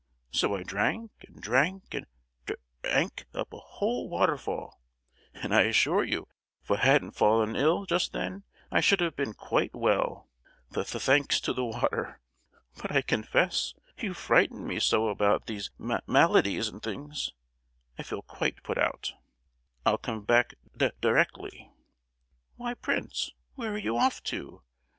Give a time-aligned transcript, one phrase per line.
[0.31, 2.07] So I drank, and drank, and
[2.47, 4.81] dra—ank up a whole waterfall;
[5.31, 6.27] and I assure you
[6.63, 10.27] if I hadn't fallen ill just then I should have been quite well,
[10.73, 12.19] th—thanks to the water!
[12.81, 17.29] But, I confess, you've frightened me so about these ma—maladies and things,
[17.95, 19.13] I feel quite put out.
[19.85, 21.69] I'll come back d—directly!"
[22.55, 24.63] "Why, prince, where are you off to?"